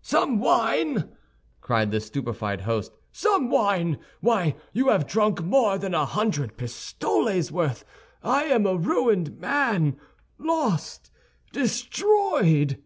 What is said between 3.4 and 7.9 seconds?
wine? Why you have drunk more than a hundred pistoles' worth!